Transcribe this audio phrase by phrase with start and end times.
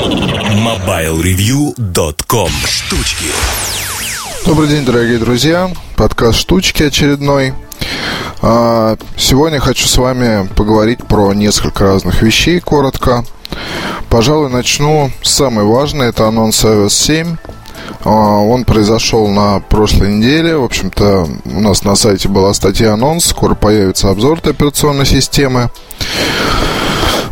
[0.00, 3.26] MobileReview.com Штучки
[4.46, 5.70] Добрый день, дорогие друзья.
[5.94, 7.52] Подкаст «Штучки» очередной.
[8.40, 13.26] А, сегодня хочу с вами поговорить про несколько разных вещей коротко.
[14.08, 16.08] Пожалуй, начну с самой важной.
[16.08, 17.36] Это анонс iOS 7.
[18.04, 20.56] А, он произошел на прошлой неделе.
[20.56, 23.26] В общем-то, у нас на сайте была статья анонс.
[23.26, 25.68] Скоро появится обзор этой операционной системы.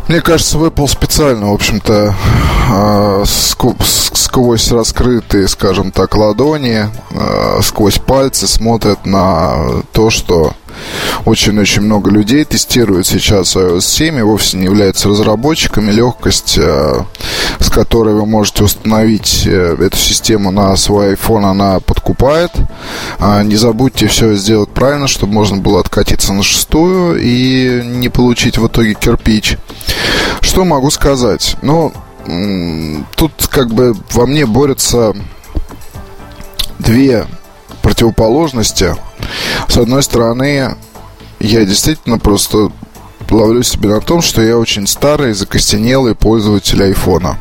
[0.09, 2.15] Мне кажется, Apple специально, в общем-то,
[2.71, 10.53] а, сквозь раскрытые, скажем так, ладони, а, сквозь пальцы смотрят на то, что
[11.25, 15.91] очень-очень много людей тестируют сейчас iOS 7 и вовсе не являются разработчиками.
[15.91, 17.05] Легкость, а,
[17.69, 22.51] с которой вы можете установить э, эту систему на свой iPhone, она подкупает.
[23.19, 28.65] Не забудьте все сделать правильно, чтобы можно было откатиться на шестую и не получить в
[28.65, 29.57] итоге кирпич.
[30.41, 31.57] Что могу сказать?
[31.61, 31.93] Ну,
[33.15, 35.13] тут как бы во мне борются
[36.79, 37.27] две
[37.83, 38.95] противоположности.
[39.67, 40.75] С одной стороны,
[41.39, 42.71] я действительно просто
[43.29, 47.37] ловлю себя на том, что я очень старый, закостенелый пользователь айфона.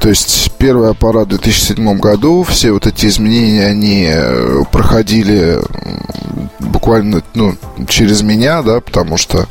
[0.00, 5.58] То есть первый аппарат в 2007 году, все вот эти изменения, они э, проходили
[6.60, 7.56] буквально ну,
[7.88, 9.46] через меня, да, потому что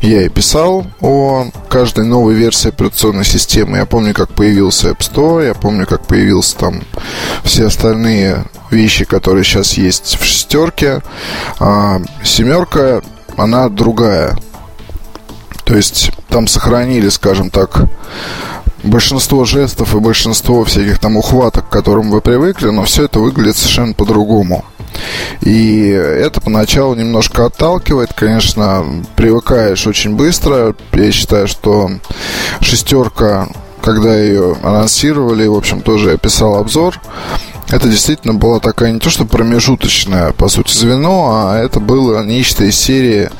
[0.00, 3.78] я и писал о каждой новой версии операционной системы.
[3.78, 6.82] Я помню, как появился App Store, я помню, как появился там
[7.44, 11.02] все остальные вещи, которые сейчас есть в шестерке.
[11.58, 13.02] А семерка,
[13.36, 14.36] она другая.
[15.64, 17.82] То есть там сохранили, скажем так,
[18.82, 23.56] большинство жестов и большинство всяких там ухваток, к которым вы привыкли, но все это выглядит
[23.56, 24.64] совершенно по-другому.
[25.42, 28.84] И это поначалу немножко отталкивает, конечно,
[29.16, 30.74] привыкаешь очень быстро.
[30.92, 31.90] Я считаю, что
[32.60, 33.48] шестерка,
[33.80, 37.00] когда ее анонсировали, в общем, тоже я писал обзор,
[37.70, 42.64] это действительно была такая не то что промежуточная, по сути, звено, а это было нечто
[42.64, 43.30] из серии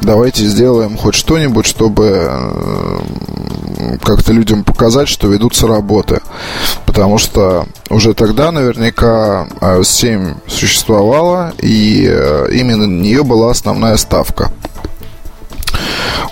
[0.00, 2.98] «давайте сделаем хоть что-нибудь, чтобы э,
[4.02, 6.20] как-то людям показать, что ведутся работы».
[6.84, 13.96] Потому что уже тогда наверняка iOS 7 существовала, и э, именно на нее была основная
[13.96, 14.52] ставка.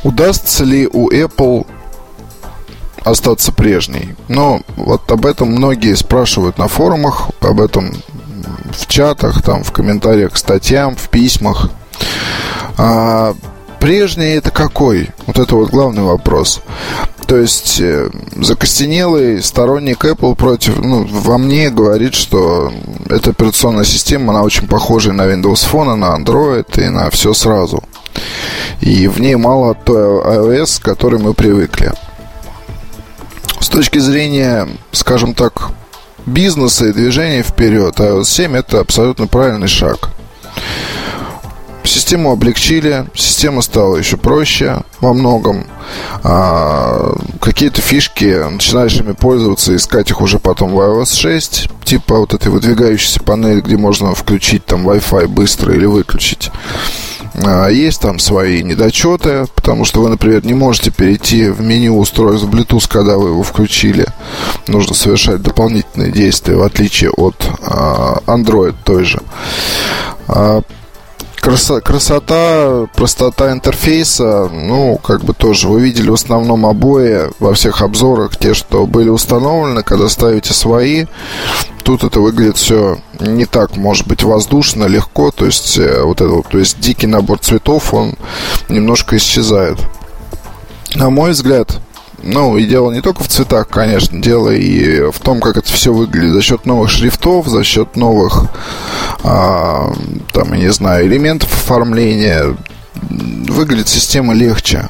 [0.03, 1.67] Удастся ли у Apple
[3.07, 4.17] остаться прежней.
[4.29, 7.93] Но вот об этом многие спрашивают на форумах, об этом
[8.73, 11.71] в чатах, там, в комментариях к статьям, в письмах.
[12.77, 13.35] А
[13.79, 15.11] прежний это какой?
[15.27, 16.61] Вот это вот главный вопрос.
[17.29, 22.73] То есть э, закостенелый сторонник Apple против, ну, во мне говорит, что
[23.09, 27.83] эта операционная система, она очень похожа на Windows Phone, на Android и на все сразу.
[28.81, 31.93] И в ней мало той iOS, к которой мы привыкли.
[33.61, 35.71] С точки зрения, скажем так,
[36.27, 40.11] бизнеса и движения вперед, iOS 7 это абсолютно правильный шаг.
[41.85, 45.67] Систему облегчили, система стала еще проще во многом.
[46.25, 52.35] А, какие-то фишки, начинаешь ими пользоваться, искать их уже потом в iOS 6, типа вот
[52.35, 56.51] этой выдвигающейся панели, где можно включить там Wi-Fi быстро или выключить.
[57.45, 62.47] А, есть там свои недочеты, потому что вы, например, не можете перейти в меню устройств
[62.49, 64.07] Bluetooth, когда вы его включили.
[64.67, 69.21] Нужно совершать дополнительные действия, в отличие от а, Android той же.
[71.47, 75.69] А, красота, простота интерфейса, ну, как бы тоже.
[75.69, 81.07] Вы видели в основном обои во всех обзорах, те, что были установлены, когда ставите свои,
[81.85, 86.43] тут это выглядит все не так, может быть, воздушно, легко, то есть э, вот это
[86.43, 88.17] то есть дикий набор цветов, он
[88.69, 89.79] немножко исчезает.
[90.97, 91.79] На мой взгляд,
[92.23, 95.93] ну, и дело не только в цветах, конечно, дело и в том, как это все
[95.93, 96.33] выглядит.
[96.33, 98.45] За счет новых шрифтов, за счет новых,
[99.23, 99.93] а,
[100.33, 102.57] там, я не знаю, элементов оформления,
[103.11, 104.89] выглядит система легче.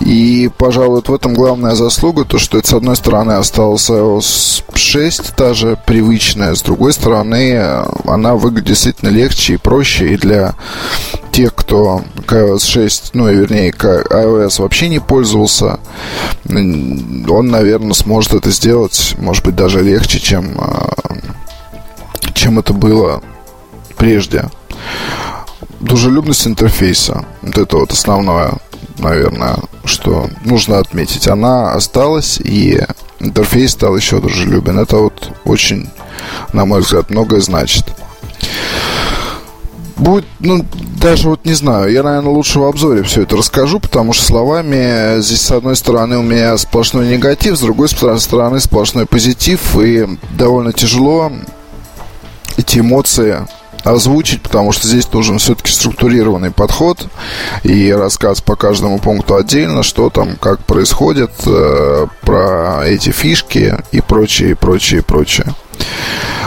[0.00, 4.62] И, пожалуй, вот в этом главная заслуга, то, что это, с одной стороны, осталась iOS
[4.74, 7.60] 6, та же привычная, с другой стороны,
[8.06, 10.54] она выглядит действительно легче и проще, и для
[11.32, 15.80] тех, кто к iOS 6, ну, и вернее, к iOS вообще не пользовался,
[16.48, 20.92] он, наверное, сможет это сделать, может быть, даже легче, чем, а,
[22.34, 23.22] чем это было
[23.96, 24.44] прежде.
[25.80, 27.24] Дружелюбность интерфейса.
[27.42, 28.54] Вот это вот основное,
[28.98, 31.28] наверное, что нужно отметить.
[31.28, 32.80] Она осталась, и
[33.20, 34.78] интерфейс стал еще дружелюбен.
[34.78, 35.88] Это вот очень,
[36.52, 37.84] на мой взгляд, многое значит.
[39.96, 40.64] Будет, ну,
[41.00, 45.20] даже вот не знаю, я, наверное, лучше в обзоре все это расскажу, потому что словами
[45.20, 50.06] здесь, с одной стороны, у меня сплошной негатив, с другой стороны, сплошной позитив, и
[50.36, 51.32] довольно тяжело
[52.56, 53.46] эти эмоции
[53.84, 57.06] озвучить, потому что здесь нужен все-таки структурированный подход
[57.62, 64.00] и рассказ по каждому пункту отдельно, что там, как происходит, э, про эти фишки и
[64.00, 65.54] прочее, прочее, прочее.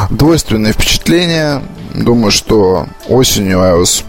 [0.10, 1.62] Двойственные впечатления.
[1.94, 4.04] Думаю, что осенью iOS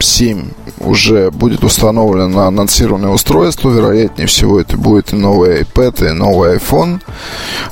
[0.00, 0.48] 7
[0.80, 3.70] уже будет установлено на анонсированное устройство.
[3.70, 7.00] Вероятнее всего, это будет и новый iPad, и новый iPhone.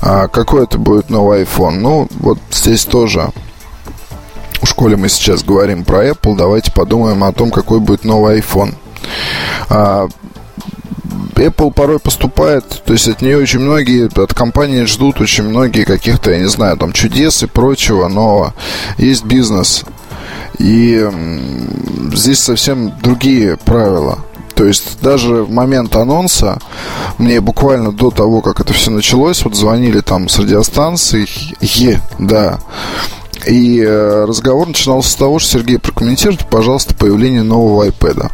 [0.00, 1.78] А какой это будет новый iPhone?
[1.80, 3.30] Ну, вот здесь тоже
[4.62, 8.74] в школе мы сейчас говорим про Apple, давайте подумаем о том, какой будет новый iPhone.
[9.68, 10.08] А,
[11.34, 16.30] Apple порой поступает, то есть от нее очень многие, от компании ждут очень многие каких-то,
[16.30, 18.52] я не знаю, там чудес и прочего, но
[18.98, 19.84] есть бизнес.
[20.58, 21.08] И
[22.12, 24.18] здесь совсем другие правила.
[24.54, 26.58] То есть даже в момент анонса,
[27.16, 31.26] мне буквально до того, как это все началось, вот звонили там с радиостанции,
[31.60, 32.58] Е, да,
[33.46, 38.30] и э, разговор начинался с того, что Сергей, прокомментируйте, пожалуйста, появление нового iPad.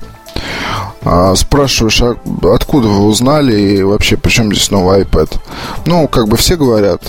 [1.02, 2.16] А, спрашиваешь, а
[2.52, 5.38] откуда вы узнали и вообще, при чем здесь новый iPad?
[5.86, 7.02] Ну, как бы все говорят,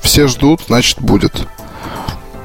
[0.00, 1.46] все ждут, значит будет.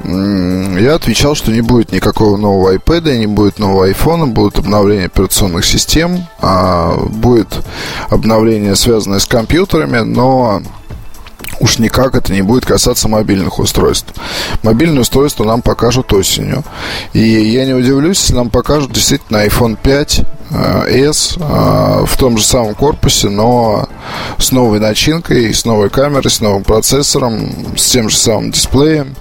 [0.03, 5.65] Я отвечал, что не будет никакого нового iPad, не будет нового iPhone, будет обновление операционных
[5.65, 7.47] систем, а будет
[8.09, 10.61] обновление, связанное с компьютерами, но
[11.63, 14.13] уж никак это не будет касаться мобильных устройств.
[14.63, 16.63] Мобильные устройства нам покажут осенью.
[17.13, 20.21] И я не удивлюсь, если нам покажут действительно iPhone 5
[20.51, 23.88] э, S э, в том же самом корпусе, но
[24.38, 29.15] с новой начинкой, с новой камерой, с новым процессором, с тем же самым дисплеем.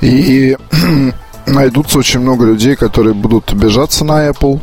[0.00, 0.56] И
[1.46, 4.60] найдутся очень много людей, которые будут обижаться на Apple.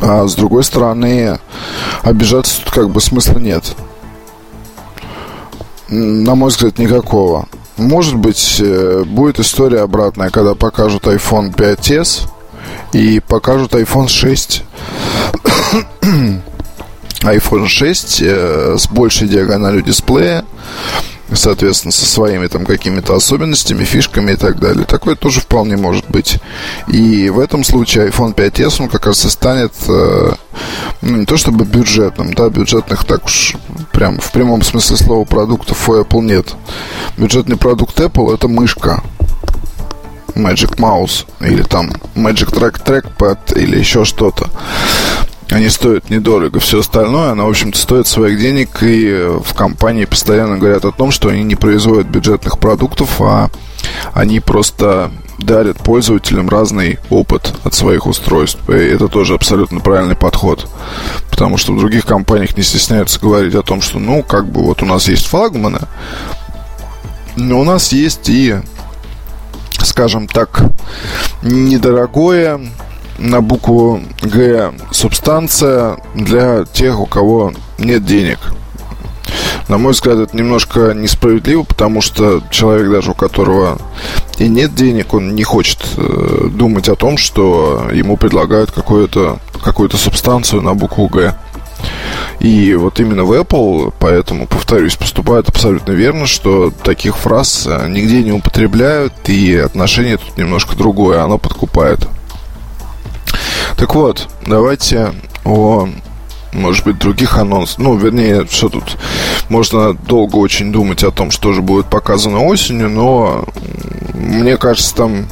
[0.00, 1.38] А с другой стороны,
[2.02, 3.74] обижаться тут как бы смысла нет
[5.88, 7.48] на мой взгляд, никакого.
[7.76, 12.28] Может быть, э, будет история обратная, когда покажут iPhone 5s
[12.92, 14.64] и покажут iPhone 6.
[17.22, 20.44] iPhone 6 э, с большей диагональю дисплея
[21.32, 24.84] соответственно, со своими там какими-то особенностями, фишками и так далее.
[24.84, 26.38] Такое тоже вполне может быть.
[26.88, 30.32] И в этом случае iPhone 5s, он как раз и станет, э,
[31.02, 33.54] ну, не то чтобы бюджетным, да, бюджетных так уж
[33.92, 36.54] прям в прямом смысле слова продуктов у Apple нет.
[37.16, 39.02] Бюджетный продукт Apple это мышка.
[40.36, 44.50] Magic Mouse или там Magic Track Trackpad или еще что-то.
[45.50, 46.58] Они стоят недорого.
[46.58, 48.82] Все остальное, оно, в общем-то, стоит своих денег.
[48.82, 53.50] И в компании постоянно говорят о том, что они не производят бюджетных продуктов, а
[54.12, 58.68] они просто дарят пользователям разный опыт от своих устройств.
[58.68, 60.68] И это тоже абсолютно правильный подход.
[61.30, 64.82] Потому что в других компаниях не стесняются говорить о том, что, ну, как бы вот
[64.82, 65.80] у нас есть флагманы,
[67.36, 68.56] но у нас есть и,
[69.82, 70.62] скажем так,
[71.42, 72.60] недорогое
[73.18, 78.38] на букву Г субстанция для тех, у кого нет денег.
[79.68, 83.78] На мой взгляд, это немножко несправедливо, потому что человек, даже у которого
[84.38, 89.90] и нет денег, он не хочет э, думать о том, что ему предлагают какую-то какую
[89.90, 91.34] субстанцию на букву Г.
[92.38, 98.22] И вот именно в Apple, поэтому, повторюсь, поступают абсолютно верно, что таких фраз э, нигде
[98.22, 102.06] не употребляют, и отношение тут немножко другое, оно подкупает.
[103.76, 105.12] Так вот, давайте
[105.44, 105.88] о
[106.52, 107.78] может быть, других анонсов.
[107.78, 108.96] Ну, вернее, что тут?
[109.50, 113.44] Можно долго очень думать о том, что же будет показано осенью, но
[114.14, 115.26] мне кажется, там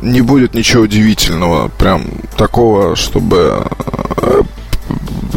[0.00, 1.68] не будет ничего удивительного.
[1.68, 2.06] Прям
[2.36, 3.66] такого, чтобы
[4.22, 4.42] э,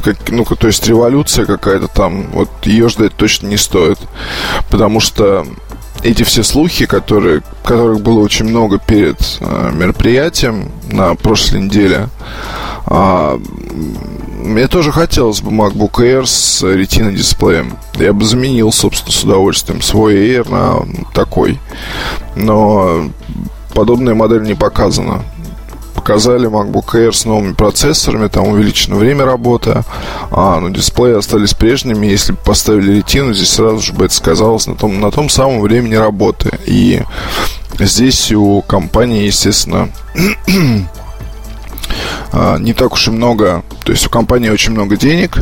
[0.04, 4.00] как, ну, то есть революция какая-то там, вот ее ждать точно не стоит.
[4.70, 5.46] Потому что
[6.04, 12.10] эти все слухи, которые, которых было очень много перед э, мероприятием на прошлой неделе,
[12.88, 13.40] э,
[14.44, 17.78] мне тоже хотелось бы MacBook Air с Retina дисплеем.
[17.96, 21.60] Я бы заменил, собственно, с удовольствием свой Air на такой.
[22.36, 23.10] Но
[23.74, 25.24] подобная модель не показана
[26.02, 29.84] показали MacBook Air с новыми процессорами, там увеличено время работы,
[30.32, 32.08] а, но дисплеи остались прежними.
[32.08, 35.62] Если бы поставили ретину, здесь сразу же бы это сказалось на том, на том самом
[35.62, 36.58] времени работы.
[36.66, 37.04] И
[37.80, 39.90] здесь у компании, естественно,
[42.34, 45.38] а, не так уж и много, то есть у компании очень много денег,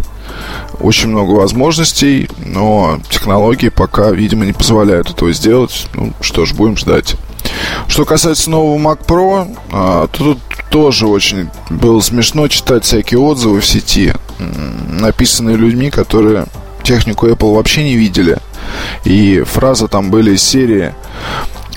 [0.81, 5.87] очень много возможностей, но технологии пока, видимо, не позволяют этого сделать.
[5.93, 7.15] Ну, что ж, будем ждать.
[7.87, 10.39] Что касается нового Mac Pro, а, то тут
[10.69, 14.13] тоже очень было смешно читать всякие отзывы в сети,
[14.89, 16.45] написанные людьми, которые
[16.83, 18.37] технику Apple вообще не видели.
[19.03, 20.93] И фразы там были из серии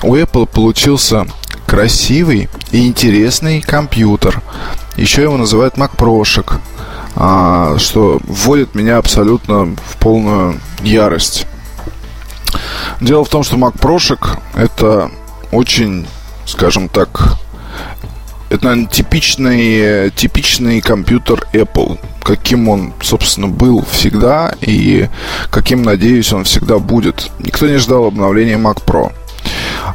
[0.01, 1.25] «У Apple получился
[1.65, 4.41] красивый и интересный компьютер.
[4.95, 6.59] Еще его называют Mac Прошек,
[7.15, 11.47] а, что вводит меня абсолютно в полную ярость.
[13.01, 15.11] Дело в том, что Mac Прошек это
[15.53, 16.05] очень,
[16.45, 17.37] скажем так,
[18.49, 25.09] это, наверное, типичный, типичный компьютер Apple, каким он, собственно, был всегда и
[25.49, 27.31] каким, надеюсь, он всегда будет.
[27.39, 29.11] Никто не ждал обновления Mac Pro.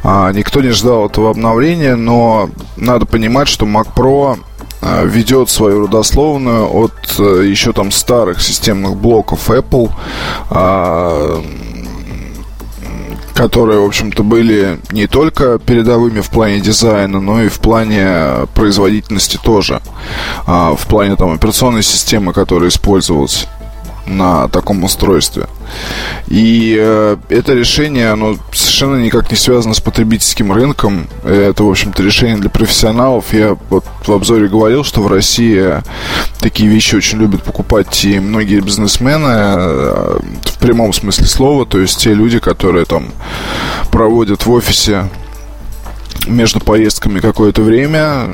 [0.03, 4.37] А, никто не ждал этого обновления, но надо понимать, что Mac Pro
[4.81, 9.91] а, ведет свою родословную от а, еще там старых системных блоков Apple.
[10.49, 11.43] А,
[13.39, 19.39] которые, в общем-то, были не только передовыми в плане дизайна, но и в плане производительности
[19.41, 19.81] тоже.
[20.45, 23.47] А, в плане там операционной системы, которая использовалась
[24.09, 25.47] на таком устройстве.
[26.27, 31.07] И э, это решение, оно совершенно никак не связано с потребительским рынком.
[31.23, 33.33] Это, в общем-то, решение для профессионалов.
[33.33, 35.81] Я вот в обзоре говорил, что в России
[36.39, 41.99] такие вещи очень любят покупать и многие бизнесмены э, в прямом смысле слова, то есть
[41.99, 43.11] те люди, которые там
[43.91, 45.05] проводят в офисе
[46.29, 48.27] между поездками какое-то время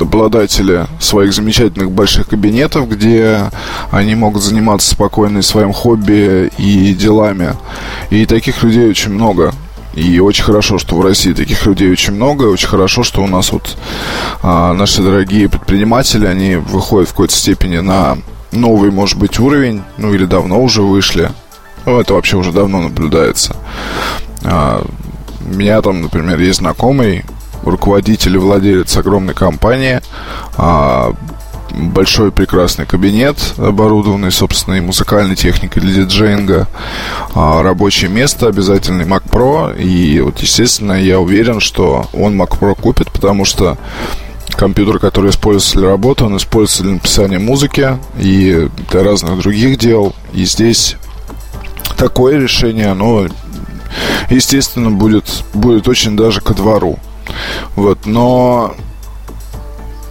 [0.00, 3.50] обладатели своих замечательных больших кабинетов, где
[3.90, 7.54] они могут заниматься спокойно своим хобби и делами.
[8.10, 9.52] И таких людей очень много.
[9.94, 12.44] И очень хорошо, что в России таких людей очень много.
[12.44, 13.78] Очень хорошо, что у нас вот
[14.42, 18.18] а, наши дорогие предприниматели, они выходят в какой-то степени на
[18.52, 21.30] новый, может быть, уровень, ну или давно уже вышли.
[21.86, 23.56] Ну, это вообще уже давно наблюдается.
[24.44, 24.84] А,
[25.46, 27.24] меня там, например, есть знакомый,
[27.62, 30.00] руководитель и владелец огромной компании,
[30.56, 31.14] а,
[31.72, 36.68] большой прекрасный кабинет, оборудованный собственной музыкальной техникой для диджеинга,
[37.34, 39.78] а, рабочее место, обязательный Mac Pro.
[39.78, 43.76] И вот, естественно, я уверен, что он Mac Pro купит, потому что
[44.56, 50.14] компьютер, который используется для работы, он используется для написания музыки и для разных других дел.
[50.32, 50.96] И здесь
[51.96, 53.26] такое решение, оно,
[54.30, 56.98] естественно, будет, будет очень даже ко двору.
[57.74, 58.74] Вот, но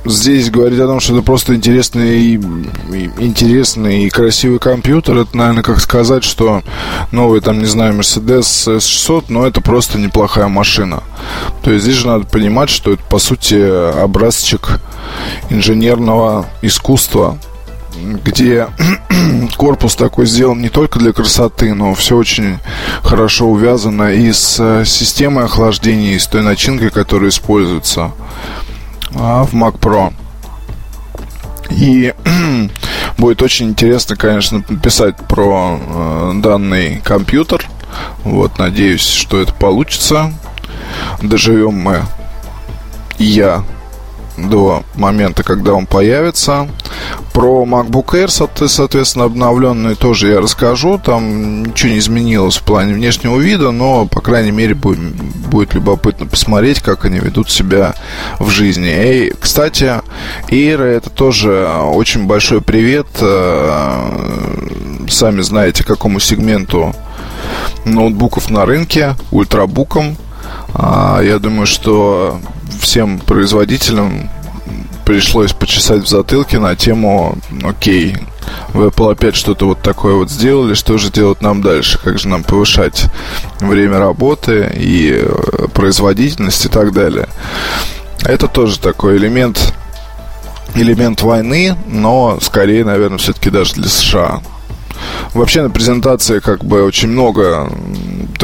[0.06, 5.80] здесь говорить о том, что это просто интересный, интересный и красивый компьютер, это, наверное, как
[5.80, 6.62] сказать, что
[7.12, 11.04] новый, там, не знаю, Mercedes S600, но это просто неплохая машина.
[11.64, 13.56] То есть здесь же надо понимать, что это, по сути,
[14.02, 14.80] образчик
[15.50, 17.38] инженерного искусства,
[18.24, 18.68] где
[19.58, 22.60] корпус такой сделан не только для красоты, но все очень
[23.04, 28.12] хорошо увязано и с э, системой охлаждения, и с той начинкой, которая используется
[29.16, 30.14] а, в Mac Pro.
[31.72, 32.14] И
[33.18, 37.66] будет очень интересно, конечно, написать про э, данный компьютер.
[38.24, 40.34] Вот, надеюсь, что это получится.
[41.22, 42.02] Доживем мы
[43.18, 43.64] и я
[44.38, 46.68] до момента, когда он появится.
[47.34, 50.98] Про MacBook Air, соответственно, обновленный тоже я расскажу.
[50.98, 56.26] Там ничего не изменилось в плане внешнего вида, но, по крайней мере, будет, будет любопытно
[56.26, 57.96] посмотреть, как они ведут себя
[58.40, 58.90] в жизни.
[58.90, 60.02] И, кстати,
[60.50, 63.08] Air это тоже очень большой привет.
[63.22, 64.66] Э,
[65.10, 66.96] сами знаете, какому сегменту
[67.86, 70.18] ноутбуков на рынке, ультрабукам.
[70.74, 72.40] А, я думаю, что
[72.80, 74.30] всем производителям
[75.06, 78.18] пришлось почесать в затылке на тему «Окей,
[78.74, 82.00] в Apple опять что-то вот такое вот сделали, что же делать нам дальше?
[82.04, 83.06] Как же нам повышать
[83.60, 87.28] время работы и э, производительность и так далее?»
[88.24, 89.74] Это тоже такой элемент
[90.74, 94.42] элемент войны, но скорее, наверное, все-таки даже для США.
[95.34, 97.70] Вообще на презентации как бы очень много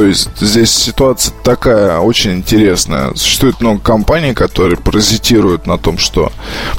[0.02, 3.14] то есть здесь ситуация такая очень интересная.
[3.14, 6.32] Существует много компаний, которые паразитируют на том, что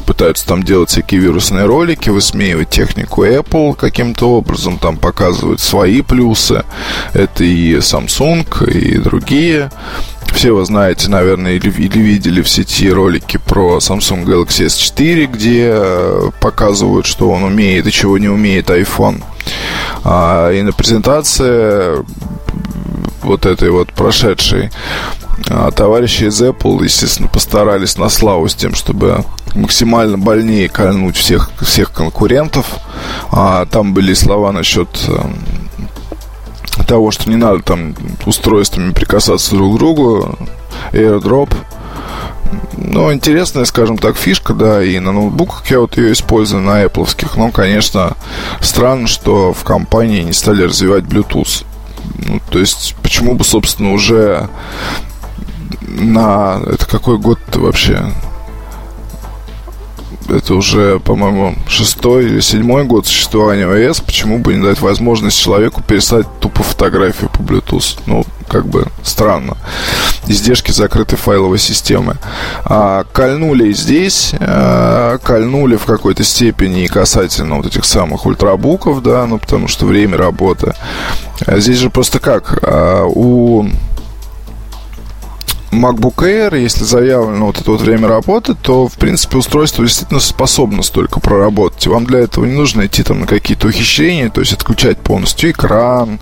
[0.07, 6.65] пытаются там делать всякие вирусные ролики, высмеивать технику Apple каким-то образом, там показывают свои плюсы.
[7.13, 9.71] Это и Samsung, и другие.
[10.35, 15.71] Все вы знаете, наверное, или, или видели в сети ролики про Samsung Galaxy S4, где
[15.73, 19.23] э, показывают, что он умеет и чего не умеет iPhone.
[20.05, 22.05] А, и на презентации
[23.23, 24.71] вот этой вот прошедшей
[25.49, 29.25] а, товарищи из Apple, естественно, постарались на славу с тем, чтобы
[29.55, 32.67] максимально больнее кольнуть всех, всех конкурентов.
[33.31, 37.95] А, там были слова насчет э, того, что не надо там
[38.27, 40.39] устройствами прикасаться друг к другу.
[40.93, 41.55] AirDrop.
[42.77, 47.09] Ну, интересная, скажем так, фишка, да, и на ноутбуках я вот ее использую, на Apple.
[47.37, 48.17] Но, конечно,
[48.61, 51.65] странно, что в компании не стали развивать Bluetooth.
[52.27, 54.49] Ну, то есть, почему бы, собственно, уже
[55.81, 56.61] на...
[56.67, 58.13] Это какой год вообще?
[60.33, 65.83] Это уже, по-моему, шестой или седьмой год существования ОС, почему бы не дать возможность человеку
[65.83, 67.99] переслать тупо фотографию по Bluetooth?
[68.07, 69.57] Ну, как бы странно.
[70.27, 72.17] Издержки закрытой файловой системы.
[72.65, 79.27] А, кольнули здесь, а, кольнули в какой-то степени и касательно вот этих самых ультрабуков, да,
[79.27, 80.75] ну, потому что время работы.
[81.47, 82.59] А здесь же просто как?
[82.63, 83.67] А, у
[85.73, 90.83] MacBook Air, если заявлено вот это вот время работы, то, в принципе, устройство действительно способно
[90.83, 91.87] столько проработать.
[91.87, 96.21] Вам для этого не нужно идти там на какие-то ухищрения, то есть отключать полностью экран,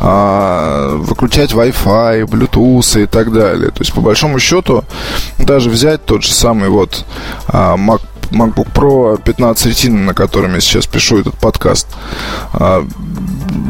[0.00, 3.70] а, выключать Wi-Fi, Bluetooth и так далее.
[3.70, 4.84] То есть, по большому счету,
[5.38, 7.04] даже взять тот же самый вот
[7.46, 11.88] а, Mac MacBook Pro 15 Retina, на котором я сейчас пишу этот подкаст.
[12.52, 12.86] А,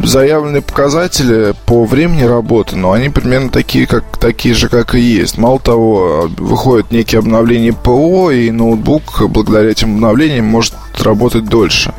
[0.05, 5.39] заявленные показатели по времени работы, но они примерно такие, как, такие же, как и есть.
[5.39, 11.95] Мало того, выходят некие обновления ПО, и ноутбук благодаря этим обновлениям может работать дольше.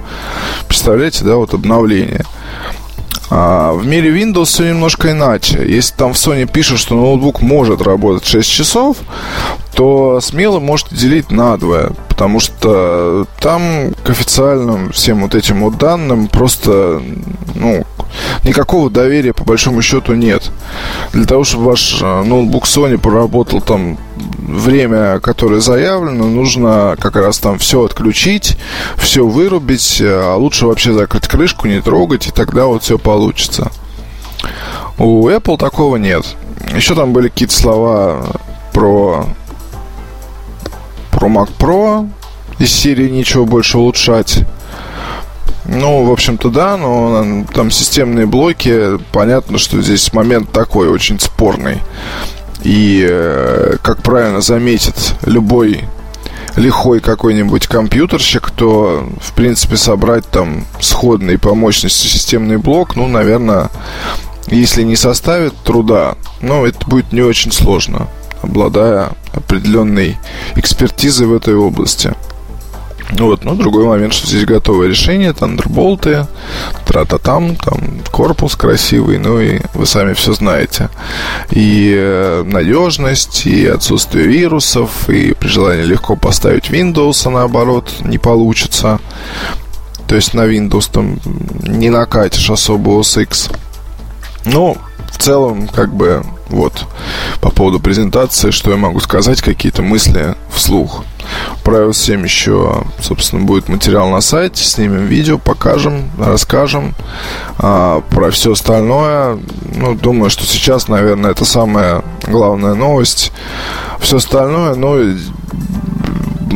[0.68, 2.24] Представляете, да, вот обновление.
[3.33, 5.63] А в мире Windows все немножко иначе.
[5.65, 8.97] Если там в Sony пишут, что ноутбук может работать 6 часов,
[9.73, 15.77] то смело можете делить на двое, потому что там к официальным всем вот этим вот
[15.77, 17.01] данным просто,
[17.55, 17.85] ну,
[18.43, 20.51] никакого доверия по большому счету нет.
[21.13, 23.97] Для того, чтобы ваш э, ноутбук Sony поработал там
[24.51, 28.58] время, которое заявлено, нужно как раз там все отключить,
[28.98, 33.72] все вырубить, а лучше вообще закрыть крышку, не трогать, и тогда вот все получится.
[34.98, 36.25] У Apple такого нет.
[36.75, 38.25] Еще там были какие-то слова
[38.74, 39.25] про
[41.12, 42.10] про Mac Pro
[42.60, 44.46] из серии ничего больше улучшать.
[45.65, 51.79] Ну, в общем-то, да, но там системные блоки, понятно, что здесь момент такой очень спорный.
[52.63, 55.85] И, э, как правильно заметит любой
[56.55, 63.69] лихой какой-нибудь компьютерщик, то, в принципе, собрать там сходный по мощности системный блок, ну, наверное,
[64.47, 68.07] если не составит труда, ну, это будет не очень сложно,
[68.41, 70.17] обладая определенной
[70.55, 72.13] экспертизой в этой области.
[73.11, 76.27] Вот, но другой момент, что здесь готовое решение, тандерболты,
[76.85, 80.89] тра-та-там, там корпус красивый, ну и вы сами все знаете.
[81.51, 88.17] И э, надежность, и отсутствие вирусов, и при желании легко поставить Windows, а наоборот, не
[88.17, 89.00] получится.
[90.07, 91.19] То есть на Windows там
[91.65, 93.50] не накатишь особо OS X.
[94.45, 94.77] Ну,
[95.11, 96.85] в целом, как бы, вот,
[97.40, 101.03] по поводу презентации, что я могу сказать, какие-то мысли вслух.
[101.64, 104.64] IOS 7 еще, собственно, будет материал на сайте.
[104.64, 106.94] Снимем видео, покажем, расскажем.
[107.57, 109.40] А, про все остальное,
[109.75, 113.31] ну, думаю, что сейчас, наверное, это самая главная новость.
[114.00, 115.16] Все остальное, ну,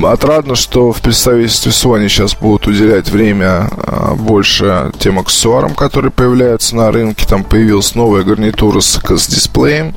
[0.04, 6.76] отрадно, что в представительстве Sony сейчас будут уделять время а, больше тем аксессуарам, которые появляются
[6.76, 7.26] на рынке.
[7.26, 9.94] Там появилась новая гарнитура с, с дисплеем.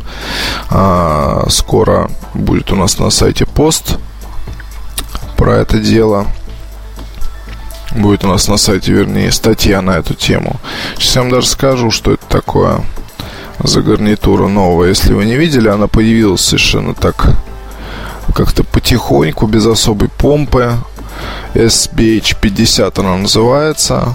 [0.71, 3.99] А, скоро будет у нас на сайте пост
[5.37, 6.27] про это дело.
[7.93, 10.61] Будет у нас на сайте, вернее, статья на эту тему.
[10.99, 12.83] Сейчас я вам даже скажу, что это такое
[13.59, 14.91] за гарнитура новая.
[14.91, 17.37] Если вы не видели, она появилась совершенно так
[18.35, 20.75] как-то потихоньку, без особой помпы.
[21.55, 24.15] SBH50 она называется.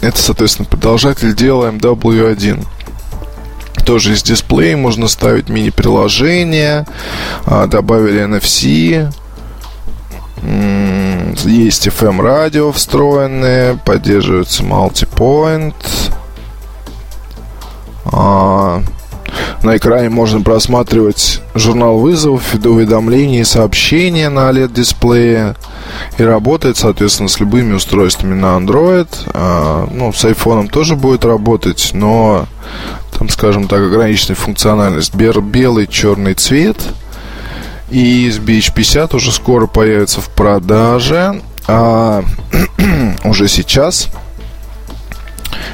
[0.00, 2.66] Это, соответственно, продолжатель дела MW1
[3.88, 6.86] тоже есть дисплей, можно ставить мини-приложения,
[7.46, 9.10] а, добавили NFC,
[11.46, 15.74] есть FM радио встроенные, поддерживается multipoint.
[19.62, 25.56] На экране можно просматривать журнал вызовов, уведомления и сообщения на OLED-дисплее.
[26.16, 29.08] И работает, соответственно, с любыми устройствами на Android.
[29.34, 32.46] А, ну, с iPhone тоже будет работать, но
[33.18, 35.14] там, скажем так, ограниченная функциональность.
[35.14, 36.76] Белый, черный цвет.
[37.90, 41.42] И SBH50 уже скоро появится в продаже.
[41.66, 42.22] А
[43.24, 44.08] уже сейчас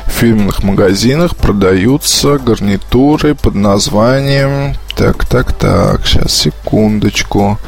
[0.07, 4.77] в фирменных магазинах продаются гарнитуры под названием...
[4.97, 7.59] Так, так, так, сейчас, секундочку.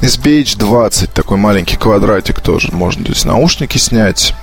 [0.00, 2.70] SBH20, такой маленький квадратик тоже.
[2.72, 4.34] Можно здесь наушники снять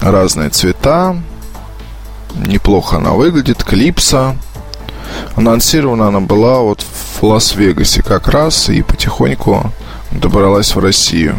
[0.00, 1.16] разные цвета.
[2.34, 3.62] неплохо она выглядит.
[3.62, 4.36] Клипса.
[5.36, 9.72] Анонсирована она была вот в Лас-Вегасе как раз и потихоньку
[10.10, 11.38] добралась в Россию.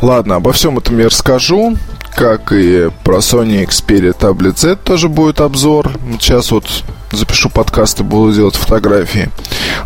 [0.00, 1.76] Ладно, обо всем этом я расскажу.
[2.14, 5.90] Как и про Sony Xperia Tablet Z тоже будет обзор.
[6.20, 6.64] Сейчас вот
[7.12, 9.30] запишу подкасты, буду делать фотографии.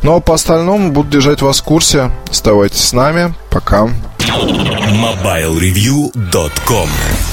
[0.03, 2.11] Ну а по остальному буду держать вас в курсе.
[2.31, 3.35] Оставайтесь с нами.
[3.51, 3.89] Пока.
[4.19, 6.89] MobileReview.com